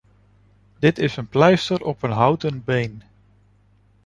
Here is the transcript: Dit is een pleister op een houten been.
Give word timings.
Dit 0.79 0.97
is 0.99 1.17
een 1.17 1.27
pleister 1.27 1.83
op 1.83 2.03
een 2.03 2.11
houten 2.11 2.63
been. 2.63 3.03